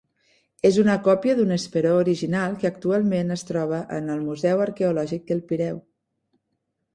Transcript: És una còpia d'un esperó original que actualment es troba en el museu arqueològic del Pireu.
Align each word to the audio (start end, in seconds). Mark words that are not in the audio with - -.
És 0.67 0.77
una 0.83 0.93
còpia 1.07 1.35
d'un 1.39 1.55
esperó 1.55 1.91
original 2.03 2.55
que 2.63 2.69
actualment 2.69 3.35
es 3.37 3.45
troba 3.51 3.83
en 3.99 4.09
el 4.15 4.25
museu 4.31 4.65
arqueològic 4.67 5.29
del 5.31 5.45
Pireu. 5.53 5.79